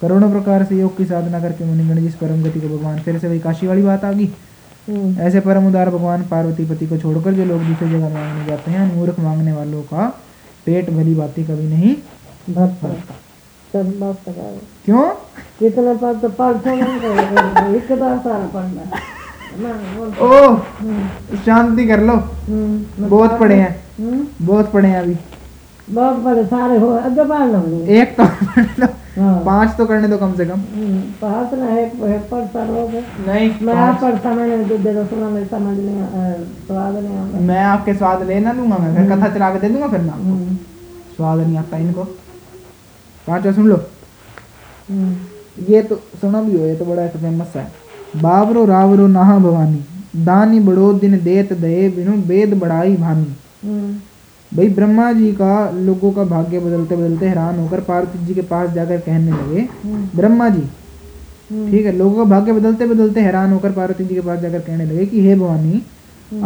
करोड़ों 0.00 0.30
प्रकार 0.30 0.64
से 0.64 0.78
योग 0.80 0.96
की 0.96 1.04
साधना 1.04 1.40
करके 1.40 1.64
मुनिगण 1.64 2.00
जिस 2.00 2.14
परम 2.14 2.42
गति 2.44 2.60
को 2.60 2.68
भगवान 2.68 2.98
फिर 2.98 3.18
से 3.18 3.28
वही 3.28 3.38
काशी 3.40 3.66
वाली 3.66 3.82
बात 3.82 4.04
आ 4.04 4.12
गई? 4.12 4.32
ऐसे 5.20 5.40
परम 5.40 5.66
उदार 5.68 5.90
भगवान 5.90 6.22
पार्वती 6.22 6.64
पति 6.64 6.86
को 6.86 6.96
छोड़कर 6.98 7.32
जो 7.32 7.44
लोग 7.44 7.62
दूसरी 7.64 7.88
जगह 7.90 8.08
मांगने 8.08 8.44
जाते 8.46 8.70
हैं 8.70 8.94
मूर्ख 8.94 9.18
मांगने 9.20 9.52
वालों 9.52 9.82
का 9.82 10.06
पेट 10.66 10.90
भरी 10.90 11.14
बातें 11.14 11.44
कभी 11.44 11.68
नहीं 11.68 11.94
तक 14.28 14.32
क्यों? 14.84 15.10
कितना 15.58 15.94
पाक 15.94 16.16
तो 16.22 16.28
पढ़ 16.28 16.56
तो 16.56 16.70
एक 17.74 17.88
तो 17.88 17.96
सारा 17.96 18.46
पढ़ना। 18.54 19.00
ना 19.58 19.70
ओ 20.26 20.56
शांति 21.36 21.86
कर 21.86 22.00
लो। 22.00 22.12
हम्म 22.12 23.08
बहुत 23.08 23.38
पढ़े 23.40 23.54
हैं। 23.54 23.84
हम्म। 23.98 24.46
बहुत 24.46 24.72
पढ़े 24.72 24.88
हैं 24.88 25.00
अभी। 25.00 25.16
बहुत 25.90 26.24
पढ़े 26.24 26.44
सारे 26.44 26.78
हो 26.78 26.88
अगे 26.88 27.24
पढ़ 27.24 27.44
लो 27.44 27.84
एक 27.86 28.16
तो 28.16 28.24
पढ़ 28.24 28.66
लो 28.78 28.86
पाँच 29.18 29.76
तो 29.76 29.84
करने 29.86 30.08
दो 30.08 30.16
कम 30.18 30.32
से 30.36 30.44
कम। 30.46 30.60
हम्म, 30.72 31.00
ना 31.54 31.68
एक 31.76 31.92
पढ़ता 32.30 32.64
नहीं 34.34 34.46
मैं 34.46 34.68
दे 34.68 34.92
दो 34.94 35.04
सुना 35.06 35.28
मैं 35.28 35.44
समझ 35.48 35.76
नहीं 35.78 35.98
स्वाद 36.66 36.94
नहीं 36.94 37.16
आता 37.16 37.40
मैं 37.42 37.62
आपके 37.64 37.94
स्वाद 37.94 38.22
ले 38.28 38.40
ना 38.40 38.52
दूँगा 38.54 38.78
मैं 38.78 38.94
फिर 38.96 39.04
कथा 39.12 39.28
चला 39.34 39.50
के 39.50 39.58
दे 39.58 39.68
दूँगा 39.68 39.88
फिर 39.88 40.00
आपको। 40.00 40.22
हम्म, 40.22 40.56
स्वाद 41.16 41.38
नहीं 41.38 41.56
आता 41.58 41.76
इनको। 41.78 42.04
पांचवा 43.26 43.52
सुन 43.52 43.66
लो। 43.68 43.76
हम्म, 44.90 45.14
ये 45.68 45.82
तो 45.82 45.96
सुना 46.20 46.42
भी 46.42 46.58
हो 46.58 46.64
ये 46.64 46.74
तो 46.76 46.84
बड़ा 46.84 47.06
फ़ेमस 47.08 47.56
है। 47.56 47.66
बाबरो 48.22 48.64
रावरो 48.66 49.06
नहा 49.08 49.38
भवानी 49.38 49.84
दानी 50.24 50.60
बड़ो 50.60 50.92
दिन 50.94 51.18
देत 51.24 51.52
दये 51.54 51.88
बिनु 51.90 52.12
वेद 52.28 52.54
बड़ाई 52.58 52.96
भानी। 52.96 53.34
हम्म, 53.64 53.94
भाई 54.52 54.68
ब्रह्मा 54.70 55.12
जी 55.12 55.32
का 55.32 55.52
लोगों 55.76 56.10
का 56.12 56.24
भाग्य 56.24 56.58
बदलते 56.60 56.96
बदलते 56.96 57.26
हैरान 57.28 57.58
होकर 57.58 57.80
पार्वती 57.84 58.24
जी 58.26 58.34
के 58.34 58.42
पास 58.50 58.70
जाकर 58.70 58.98
कहने 59.00 59.30
लगे 59.32 59.60
हम्म, 59.84 60.08
ब्रह्मा 60.16 60.48
जी 60.48 60.60
हम्म, 61.50 61.70
ठीक 61.70 61.86
है 61.86 61.92
लोगों 61.96 62.16
का 62.16 62.30
भाग्य 62.30 62.52
बदलते 62.52 62.86
बदलते 62.86 63.20
हैरान 63.20 63.52
होकर 63.52 63.72
पार्वती 63.72 64.04
जी 64.04 64.14
के 64.14 64.20
पास 64.20 64.38
जाकर 64.40 64.58
कहने 64.60 64.84
लगे 64.84 65.06
कि 65.06 65.20
हे 65.26 65.34
भवानी 65.36 65.82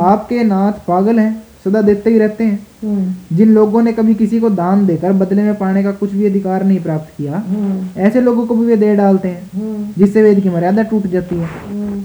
आपके 0.07 0.43
नाथ 0.45 0.87
पागल 0.89 1.19
हैं 1.19 1.31
सदा 1.65 1.81
देते 1.83 2.11
ही 2.11 2.19
रहते 2.19 2.45
हैं। 2.45 2.59
हम्म, 2.83 3.37
जिन 3.37 3.49
लोगों 3.55 3.81
ने 3.83 3.93
कभी 3.93 4.15
किसी 4.15 4.39
को 4.41 4.51
दान 4.51 4.85
देकर 4.87 5.13
बदले 5.15 5.43
में 5.43 5.55
पाने 5.55 5.83
का 5.83 5.91
कुछ 5.93 6.13
भी 6.13 6.27
अधिकार 6.27 6.65
नहीं 6.65 6.81
प्राप्त 6.83 7.13
किया 7.17 7.37
हम्म, 7.39 8.01
ऐसे 8.01 8.21
लोगों 8.21 8.47
को 8.47 8.55
भी 8.57 8.67
वे 8.67 8.77
दे 8.77 8.95
डालते 8.97 9.29
हैं 9.29 9.51
हम्म, 9.55 9.87
जिससे 9.99 10.23
वेद 10.23 10.41
की 10.43 10.49
मर्यादा 10.51 10.83
टूट 10.93 11.07
जाती 11.07 11.37
है। 11.37 11.49
हम्म, 11.67 12.01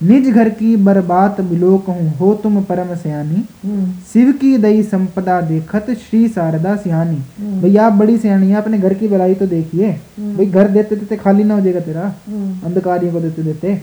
निज 0.00 0.28
घर 0.30 0.48
की 0.50 0.74
बर्बात 0.78 1.40
बिलो 1.42 1.76
कहूँ 1.86 2.08
हो 2.16 2.32
तुम 2.34 2.62
परम 2.64 2.94
सयानी। 2.96 3.42
हम्म, 3.64 3.90
शिव 4.12 4.32
की 4.32 4.56
दई 4.58 4.82
संपदा 4.84 5.40
देखत 5.42 5.86
श्री 6.00 6.28
शारदा 6.28 6.74
सिहानी 6.76 7.16
हम्म, 7.16 7.60
भैया 7.62 7.86
आप 7.86 7.92
बड़ी 7.94 8.16
सियानी 8.18 8.48
हैं 8.48 8.56
अपने 8.56 8.78
घर 8.78 8.94
की 8.94 9.08
भलाई 9.08 9.34
तो 9.34 9.46
देखिए। 9.48 9.88
हम्म, 9.88 10.36
भाई 10.36 10.46
घर 10.46 10.68
देते 10.68 10.96
देते 10.96 11.16
खाली 11.16 11.44
ना 11.44 11.54
हो 11.54 11.60
जाएगा 11.60 11.80
तेरा। 11.80 12.02
अंधकारियों 12.64 13.12
को 13.12 13.20
देते 13.20 13.42
देते। 13.42 13.76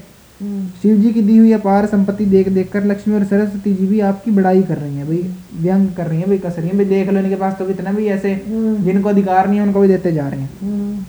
शिव 0.81 0.95
जी 1.01 1.11
की 1.13 1.21
दी 1.21 1.37
हुई 1.37 1.51
अपार 1.53 1.85
संपत्ति 1.85 2.25
देख 2.27 2.47
देख 2.49 2.71
कर 2.71 2.85
लक्ष्मी 2.85 3.15
और 3.15 3.23
सरस्वती 3.25 3.73
जी 3.73 3.85
भी 3.87 3.99
आपकी 4.07 4.31
बड़ाई 4.31 4.63
कर 4.63 4.77
रही 4.77 4.95
है। 4.97 5.05
भाई 5.07 5.23
व्यंग 5.61 5.87
कर 5.97 6.07
रही 6.07 6.19
हैं 6.19 6.27
भाई 6.27 6.37
कस 6.37 6.55
रही 6.57 6.67
हैं। 6.67 6.77
भाई 6.77 6.85
देख 6.85 7.09
लो 7.09 7.19
इनके 7.19 7.35
पास 7.35 7.55
तो 7.59 7.65
कितना 7.65 7.91
भी 7.91 8.05
ऐसे 8.07 8.35
जिनको 8.47 9.09
अधिकार 9.09 9.47
नहीं 9.47 9.59
है 9.59 9.65
उनको 9.65 9.81
भी 9.81 9.87
देते 9.87 10.11
जा 10.11 10.27
रहे 10.27 10.39
हैं। 10.39 11.05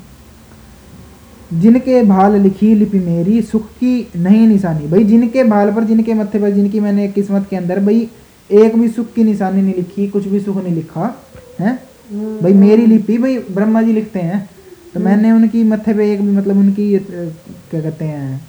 जिनके 1.53 2.03
भाल 2.03 2.37
लिखी 2.37 2.75
लिपि 2.75 2.99
मेरी 2.99 3.41
सुख 3.43 3.67
की 3.73 4.09
नहीं 4.17 4.47
निशानी। 4.49 4.87
भाई 4.87 5.05
जिनके 5.05 5.45
भाल 5.45 5.73
पर 5.73 5.85
जिनके 5.85 6.15
मत्थे 6.15 6.39
पर 6.39 6.51
जिनकी 6.51 6.81
मैंने 6.81 7.09
किस्मत 7.09 7.47
के 7.51 7.57
अंदर 7.57 7.81
भाई 7.81 8.09
एक 8.51 8.77
भी 8.79 8.89
सुख 8.89 9.13
की 9.13 9.25
निशानी 9.25 9.63
नहीं 9.63 9.75
लिखी 9.75 10.07
कुछ 10.09 10.27
भी 10.29 10.41
सुख 10.41 10.57
नहीं 10.57 10.75
लिखा 10.75 11.15
है? 11.61 11.71
हम्म, 12.13 12.39
भाई 12.41 12.53
मेरी 12.55 12.87
लिपि 12.87 13.19
भाई 13.19 13.39
ब्रह्मा 13.51 13.83
जी 13.83 13.93
लिखते 13.93 14.21
हैं। 14.21 14.49
तो 14.95 15.01
मैंने 15.01 15.33
उनकी 15.33 15.63
मत्थे 15.65 15.95
पे 15.95 16.13
एक 16.13 16.21
भी 16.23 16.37
मतलब 16.37 16.59
उनकी 16.59 16.99
क्या 16.99 17.81
कहते 17.81 18.05
हैं 18.05 18.41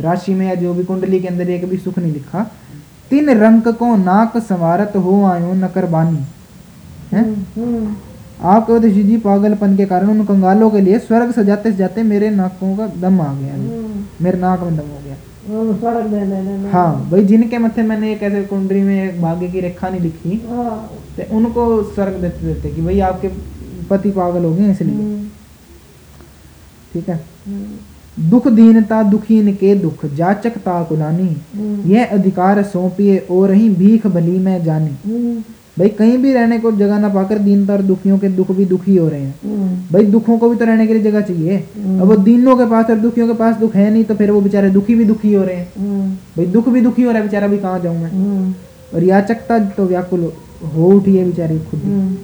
राशि 0.00 0.34
में 0.34 0.46
या 0.48 0.54
जो 0.54 0.74
भी 0.74 0.84
कुंडली 0.84 1.20
के 1.20 1.28
अंदर 1.28 1.50
एक 1.50 1.64
भी 1.68 1.76
सुख 1.78 1.98
नहीं 1.98 2.12
लिखा। 2.12 2.50
तीन 3.10 3.30
रंग 3.30 3.72
को 3.72 3.96
नाक 3.96 4.36
संवारत 4.42 4.92
हो 4.96 5.22
आयो 5.24 5.52
नकर 5.54 5.86
बानी 5.86 6.24
है? 7.12 7.22
आप 8.42 8.66
कहते 8.66 8.90
जी 8.90 9.02
जी 9.02 9.16
पागलपन 9.24 9.76
के 9.76 9.84
कारण 9.86 10.08
उन 10.10 10.24
कंगालों 10.26 10.70
के 10.70 10.80
लिए 10.80 10.98
स्वर्ग 10.98 11.30
सजाते 11.32 11.72
सजाते 11.72 12.02
मेरे 12.02 12.30
नाकों 12.30 12.76
का 12.76 12.86
दम 13.00 13.20
आ 13.20 13.32
गया। 13.34 13.54
हम्म, 13.54 14.04
मेरे 14.24 14.38
नाक 14.38 14.60
में 14.60 14.76
दम 14.76 14.88
हो 14.88 15.00
गया। 15.04 15.16
दे 16.08 16.20
दे 16.26 16.40
दे 16.42 16.70
हाँ 16.70 17.10
भाई 17.10 17.24
जिनके 17.24 17.58
मत्थे 17.58 17.82
मैंने 17.82 18.12
एक 18.12 18.22
ऐसे 18.22 18.42
कुंडली 18.44 18.82
में 18.82 19.04
एक 19.04 19.20
भाग्य 19.22 19.48
की 19.48 19.60
रेखा 19.60 19.88
नहीं 19.88 20.00
लिखी 20.00 20.40
हाँ, 20.48 20.90
तो 21.16 21.36
उनको 21.36 21.82
स्वर्ग 21.94 22.20
देते 22.20 22.46
देते 22.46 22.70
कि 22.74 22.82
भाई 22.82 23.00
आपके 23.10 23.28
पति 23.90 24.10
पागल 24.10 24.44
हो 24.44 24.54
गए 24.54 24.70
इसलिए। 24.70 24.94
हम्म, 24.94 25.24
ठीक 26.92 27.08
है? 27.08 27.16
हम्म, 27.46 28.28
दुख 28.30 28.46
दीनता 28.48 29.02
दुखीन 29.02 29.54
के 29.54 29.74
दुख 29.74 30.04
जाचकता 30.14 30.72
हम्म, 30.72 31.90
यह 31.92 32.10
अधिकार 32.12 32.62
सौंपिए 32.62 33.16
और 33.30 33.48
रही 33.48 33.68
भीख 33.76 34.06
भली 34.06 34.38
में 34.38 34.62
जानी। 34.64 34.96
भाई 35.76 35.88
कहीं 35.88 36.16
भी 36.18 36.32
रहने 36.32 36.58
को 36.58 36.70
जगह 36.72 36.98
ना 36.98 37.08
पाकर 37.08 37.38
दीनता 37.38 37.72
और 37.72 37.82
दुखियों 37.82 38.18
के 38.18 38.28
दुख 38.30 38.50
भी 38.52 38.64
दुखी 38.64 38.96
हो 38.96 39.06
रहे 39.08 39.20
हैं। 39.20 39.34
हम्म, 39.44 39.68
भाई 39.92 40.04
दुखों 40.06 40.38
को 40.38 40.48
भी 40.50 40.56
तो 40.56 40.64
रहने 40.64 40.86
के 40.86 40.94
लिए 40.94 41.02
जगह 41.02 41.20
चाहिए। 41.20 41.56
अब 41.58 42.02
वो 42.02 42.16
दीनों 42.24 42.56
के 42.56 42.64
पास 42.70 42.90
और 42.90 42.96
दुखियों 42.96 43.26
के 43.28 43.34
पास 43.34 43.56
दुख 43.56 43.74
है 43.76 43.90
नहीं 43.90 44.04
तो 44.04 44.14
फिर 44.14 44.30
वो 44.30 44.40
बेचारे 44.40 44.70
दुखी 44.70 44.94
भी 44.94 45.04
दुखी 45.04 45.32
हो 45.34 45.44
रहे 45.44 45.54
हैं। 45.56 45.72
हम्म, 45.78 46.10
भाई 46.36 46.46
दुख 46.48 46.68
भी 46.68 46.80
दुखी 46.80 47.02
हो 47.02 47.10
रहा 47.10 47.18
है 47.18 47.26
बेचारा 47.26 47.46
भी 47.46 47.58
कहाँ 47.58 47.78
जाऊँ 47.80 47.98
मैं? 47.98 48.10
हम्म, 48.10 48.52
और 48.94 49.04
याचकता 49.04 49.58
तो 49.76 49.86
व्याकुल 49.86 50.32
हो 50.74 50.88
उठी 50.88 51.16
है 51.16 51.24
बेचारी 51.26 51.58
खुद 51.70 51.80
हम्म, 51.84 52.14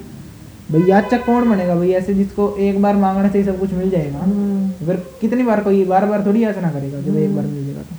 भाई 0.72 0.82
याचक 0.88 1.24
कौन 1.26 1.48
बनेगा? 1.50 1.74
भाई 1.74 1.90
ऐसे 1.92 2.14
जिसको 2.14 2.54
एक 2.60 2.82
बार 2.82 2.96
मांगने 2.96 3.28
से 3.30 3.38
ही 3.38 3.44
सब 3.44 3.58
कुछ 3.60 3.72
मिल 3.74 3.90
जाएगा। 3.90 4.18
हम्म, 4.18 4.86
फिर 4.86 4.96
कितनी 5.20 5.42
बार 5.42 5.60
कोई 5.64 5.84
बार 5.84 6.06
बार 6.06 6.26
थोड़ी 6.26 6.44
याचना 6.44 6.70
करेगा 6.70 7.00
जब 7.00 7.16
एक 7.18 7.34
बार 7.36 7.44
मिल 7.46 7.64
जाएगा 7.64 7.80
तो। 7.80 7.96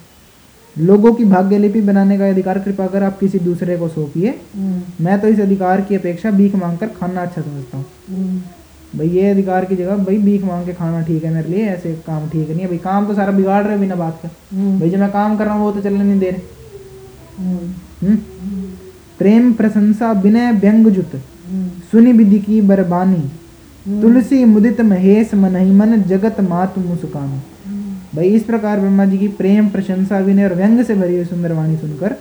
लोगों 0.76 1.14
की 1.14 1.26
भाग्य 1.26 1.58
लिपि 1.58 1.82
बनाने 1.82 2.18
का 2.18 2.28
अधिकार 2.30 2.60
कृपा 2.60 2.88
कर 2.88 3.04
आप 3.04 3.18
किसी 3.20 3.40
दूसरे 3.40 3.78
को 3.78 3.88
सौंपिए। 3.88 4.30
हम्म, 4.56 4.82
मैं 5.02 5.20
तो 5.22 5.28
इस 5.28 5.40
अधिकार 5.40 5.82
की 5.82 5.96
अपेक्षा 5.96 6.32
भीख 6.32 6.56
मांगकर 6.56 6.88
खाना 7.00 7.22
अच्छा 7.22 7.42
समझता 7.42 7.78
हूँ। 7.78 7.86
हम्म, 8.10 8.40
भाई 8.94 9.08
ये 9.10 9.30
अधिकार 9.30 9.66
की 9.66 9.76
जगह 9.76 9.98
भाई 9.98 10.18
भीख 10.20 10.44
मांग 10.44 10.66
के 10.66 10.74
खाना 10.74 11.02
ठीक 11.02 11.24
है 11.24 11.34
मेरे 11.34 11.50
लिए 11.50 11.66
ऐसे 11.68 11.94
काम 12.08 12.30
ठीक 12.30 12.50
नहीं 12.50 12.60
है। 12.60 12.68
भाई 12.68 12.78
काम 12.78 13.08
तो 13.08 13.14
सारा 13.16 13.32
बिगाड़ 13.32 13.64
रहे 13.64 13.74
हो 13.74 13.80
बिना 13.80 13.96
बात 13.96 14.20
के। 14.22 14.28
हम्म, 14.56 14.80
भाई 14.80 14.90
जो 14.90 14.98
मैं 14.98 15.12
काम 15.12 15.38
कर 15.38 15.46
रहा 15.46 15.54
हूँ 15.54 15.64
वो 15.64 15.72
तो 15.72 15.82
चलने 15.82 16.04
नहीं 16.04 16.20
दे 16.20 16.30
रहे? 16.30 16.42
प्रेम 19.20 19.52
प्रशंसा 19.54 20.12
विनय 20.22 20.52
व्यंग 20.54 20.88
जुत। 20.90 21.12
सुनि 21.92 22.12
विधि 22.14 22.40
की 22.40 22.62
बरबानी। 22.62 23.22
तुलसी 24.02 24.44
मुदित 24.46 24.82
महेश 24.82 25.34
मनहि 25.34 25.72
मन 25.72 26.02
जगत 26.04 26.40
मातु 26.42 26.82
मुस्कान। 26.82 27.30
भाई 28.16 28.30
इस 28.30 28.44
प्रकार 28.44 28.80
ब्रह्मा 28.80 29.06
जी 29.06 29.18
की 29.18 29.28
प्रेम 29.40 29.68
प्रशंसा 29.70 30.20
विनय 30.20 30.44
और 30.44 30.54
व्यंग 30.54 30.84
से 30.86 30.96
भरी 30.96 31.16
हुई 31.16 31.26
सुंदर 31.26 31.52
वाणी 31.54 31.76
सुनकर 31.78 32.16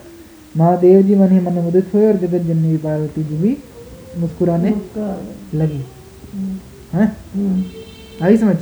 महादेव 0.57 1.03
जी 1.03 1.15
मन 1.15 1.31
ही 1.33 1.39
मन 1.41 1.53
मुदित 1.59 1.95
हुए 1.95 2.07
और 2.07 2.17
जगत 2.17 2.43
जननी 2.47 2.77
पार्वती 2.77 3.25
जी 3.25 3.37
भी 3.37 3.57
मुस्कुराने 4.19 4.71
लगी। 5.55 5.83
हम्म, 6.35 6.57
हैं? 6.93 7.07
हम्म, 7.35 7.65
आई 8.25 8.37
समझ? 8.37 8.57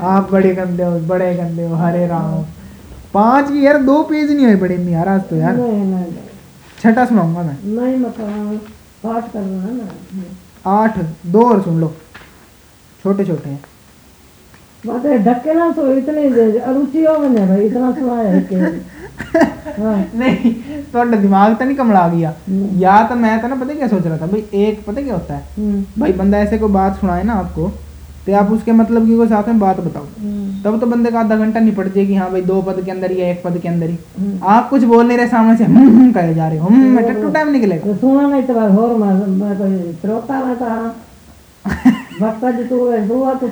आप 0.00 0.32
बड़े 0.32 0.54
गंदे 0.54 0.82
हो 0.82 0.98
बड़े 1.08 1.34
गंदे 1.34 1.66
हो 1.66 1.74
हरे 1.74 2.06
राम 2.06 2.44
पाँच 3.14 3.48
की 3.48 3.64
यार 3.66 3.82
दो 3.82 4.02
पेज 4.02 4.30
नहीं 4.30 4.46
हुए 4.46 4.56
बड़े 4.56 4.94
आज 4.94 5.20
तो 5.30 5.36
यार। 5.36 5.56
छठा 6.82 7.04
सुनाऊँगा 7.04 7.42
मैं। 7.42 7.56
नहीं 7.76 7.96
मतलब 7.96 8.60
पाठ 9.02 9.32
करना 9.32 9.62
है 9.62 9.76
ना। 9.76 9.88
आठ 10.72 10.98
दो 11.26 11.42
और 11.42 11.62
सुन 11.62 11.80
लो। 11.80 11.94
छोटे 13.02 13.24
छोटे 13.24 13.50
हैं। 13.50 13.60
है 14.84 15.72
तो 15.72 15.92
इतने 15.92 16.26
अरुचि 16.60 17.04
हो 17.04 17.14
भाई 17.18 17.66
इतना 17.66 17.92
सुनाया 17.92 18.30
है 18.30 18.40
कि 18.52 18.56
हाँ। 19.82 19.96
नहीं 20.14 20.52
थोड़ा 20.94 21.16
दिमाग 21.16 21.54
तो 21.58 21.64
नहीं 21.64 21.76
कमला 21.76 22.06
गया। 22.08 22.32
हम्म, 22.48 22.78
या 22.80 23.02
तो 23.08 23.14
मैं 23.14 23.40
तो 23.42 23.48
ना 23.48 23.54
पता 23.54 23.74
क्या 23.74 23.88
सोच 23.88 24.06
रहा 24.06 24.16
था 24.18 24.26
भाई 24.26 24.44
एक 24.54 24.84
पता 24.86 25.02
क्या 25.02 25.14
होता 25.14 25.34
है? 25.34 25.42
हम्म, 25.58 25.82
भाई 26.00 26.12
बंदा 26.12 26.38
ऐसे 26.38 26.58
कोई 26.58 26.72
बात 26.72 26.96
सुनाए 27.00 27.22
ना 27.22 27.32
आपको 27.32 27.68
तो 28.26 28.34
आप 28.34 28.50
उसके 28.52 28.72
मतलब 28.72 29.06
की 29.06 29.16
कोई 29.16 29.26
साथ 29.28 29.48
में 29.48 29.58
बात 29.58 29.80
बताओ। 29.80 30.02
हम्म, 30.02 30.62
तब 30.64 30.78
तो 30.80 30.86
बंदे 30.86 31.10
का 31.10 31.20
आधा 31.20 31.36
घंटा 31.36 31.60
निपट 31.60 31.92
जाएगी 31.94 32.14
हाँ 32.14 32.30
भाई 32.30 32.42
दो 32.42 32.60
पद 32.62 32.82
के 32.84 32.90
अंदर 32.90 33.12
या 33.12 33.28
एक 33.30 33.42
पद 33.44 33.58
के 33.62 33.68
अंदर 33.68 33.90
ही। 33.90 33.98
आप 34.42 34.68
कुछ 34.70 34.82
बोल 34.84 35.06
नहीं 35.06 35.18
रहे 35.18 35.26
सामने 35.28 35.56
से 35.56 35.64
हम्म 35.64 36.10
कहे 36.12 36.34
जा 36.34 36.48
रहे 36.48 36.58
हो 36.58 36.68
हम्म 36.68 36.94
में 36.96 37.22
टू 37.22 37.30
टाइम 37.30 37.50
निकलेगा। 37.50 37.86
तो 37.86 37.94
सुना 37.96 38.28
नहीं 38.28 38.42
तो 38.42 38.54
बार 38.54 38.70
होर 38.70 38.96
मैं 38.96 39.56
कोई 39.58 39.92
श्रोता 40.02 40.44
में 40.44 40.56
था 40.56 40.74
भक्ता 42.20 42.50
जी 42.50 42.64
तू 42.64 42.78
हुआ 43.14 43.34
तो 43.34 43.48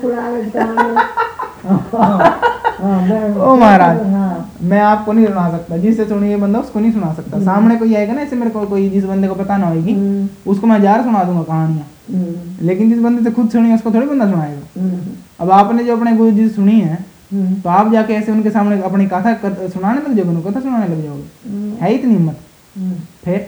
हाँ, 2.82 3.00
मैं- 3.08 3.36
ओ 3.36 3.56
महाराज। 3.56 4.06
हाँ। 4.06 4.50
मैं 4.62 4.80
आपको 4.80 5.12
नहीं 5.12 5.26
सुना 5.26 5.50
सकता। 5.50 5.76
जिससे 5.76 6.04
सुनी 6.04 6.28
ये 6.28 6.36
बंदा 6.36 6.58
उसको 6.58 6.80
नहीं 6.80 6.92
सुना 6.92 7.12
सकता। 7.12 7.40
सामने 7.40 7.76
कोई 7.76 7.94
आएगा 7.94 8.12
ना 8.12 8.20
ऐसे 8.20 8.36
मेरे 8.36 8.50
को 8.50 8.66
कोई 8.66 8.88
जिस 8.88 9.04
बंदे 9.04 9.28
को 9.28 9.34
पता 9.34 9.56
ना 9.56 9.66
होगी 9.66 9.92
हम्म, 9.92 10.28
उसको 10.46 10.66
मैं 10.66 10.78
हज़ार 10.78 11.02
सुना 11.02 11.24
दूँगा 11.24 11.42
कहानियाँ। 11.42 11.86
हम्म, 12.12 12.66
लेकिन 12.66 12.90
जिस 12.90 12.98
बंदे 12.98 13.24
से 13.24 13.30
खुद 13.30 13.50
सुनी 13.50 13.74
उसको 13.74 13.90
थोड़ी 13.90 14.06
बंदा 14.06 14.30
सुनाएगा। 14.30 14.80
हम्म, 14.80 14.98
अब 15.40 15.50
आपने 15.50 15.84
जो 15.84 15.96
अपने 15.96 16.12
गुरु 16.12 16.30
जी 16.30 16.48
सुनी 16.48 16.80
है 16.80 16.98
हम्म, 17.32 17.54
तो 17.54 17.70
आप 17.70 17.92
जाके 17.92 18.12
ऐसे 18.12 18.32
उनके 18.32 18.50
सामने 18.50 18.82
अपनी 18.82 19.06
कथा 19.06 19.34
सुनाने 19.68 20.00
लग 20.00 20.14
जाओगे 20.16 20.50
कथा 20.50 20.60
सुनाने 20.60 20.86
लग 20.86 21.04
जाओगे। 21.04 21.50
हम्म, 21.50 21.72
है 21.80 21.94
इतनी 21.94 22.14
हिम्मत। 22.14 22.38
हम्म, 22.78 22.94
फिर 23.24 23.46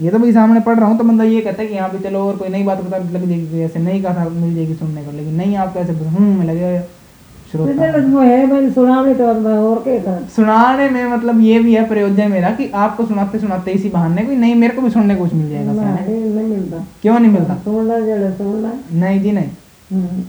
ये 0.00 0.10
तो 0.10 0.18
भाई 0.18 0.32
सामने 0.32 0.60
पढ़ 0.60 0.78
रहा 0.78 0.88
हूँ 0.88 0.98
तो 0.98 1.04
बंदा 1.04 1.24
ये 1.24 1.40
कहता 1.40 1.62
है 1.62 1.68
कि 1.68 1.74
यहाँ 1.74 1.88
पे 1.88 1.98
चलो 1.98 2.20
और 2.20 2.36
कोई 2.36 2.48
नई 2.48 2.62
बात 2.62 2.80
पता 2.84 2.96
लग 2.98 3.28
जाएगी 3.28 3.60
ऐसे 3.62 3.78
नई 3.78 4.00
कथा 4.02 4.28
मिल 4.28 4.54
जाएगी 4.54 4.74
सुनने 4.74 5.02
को 5.04 5.12
लेकिन 5.12 5.34
नहीं 5.34 5.56
आप 5.56 5.72
तो 5.74 5.80
ऐसे 5.80 5.92
हूँ। 5.92 6.44
लगे 6.44 6.78
तो 7.56 7.64
सुनाने 10.36 10.88
में 10.90 11.04
मतलब 11.06 11.40
ये 11.40 11.58
भी 11.58 11.74
है 11.74 11.86
प्रयोजन 11.88 12.30
मेरा 12.30 12.50
कि 12.50 12.68
आपको 12.74 13.06
सुनाते 13.06 13.38
सुनाते 13.38 13.70
इसी 13.70 13.88
बहाने 13.88 14.22
कोई 14.22 14.36
नहीं 14.36 14.54
मेरे 14.54 14.74
को 14.74 14.82
भी 14.82 14.90
सुनने 14.90 15.14
को 15.16 15.24
कुछ 15.24 15.34
मिल 15.34 15.50
जाएगा 15.50 15.72
नहीं 15.72 16.20
नहीं 16.34 16.46
मिलता। 16.46 16.84
क्यों 17.02 17.18
नहीं 17.18 17.32
मिलता? 17.32 17.54
नहीं 18.92 19.20
जी 19.20 19.32
नहीं। 19.32 19.50
हम्म, 19.92 20.22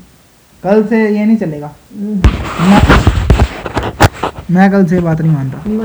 कल 0.63 0.83
से 0.87 1.07
ये 1.09 1.25
नहीं 1.25 1.37
चलेगा। 1.37 1.71
हम्म। 1.99 2.21
मैं 4.55 4.69
कल 4.71 4.85
से 4.85 4.99
बात 4.99 5.21
नहीं 5.21 5.31
मान 5.31 5.49
रहा 5.51 5.69